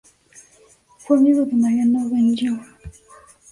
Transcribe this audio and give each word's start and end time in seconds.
Fue 0.97 1.15
amigo 1.15 1.45
de 1.45 1.53
Mariano 1.55 2.09
Benlliure. 2.09 2.65